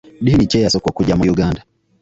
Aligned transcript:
Ddiini 0.19 0.49
ki 0.49 0.55
eyasooka 0.59 0.87
okujja 0.91 1.17
mu 1.17 1.23
Uganda? 1.33 1.61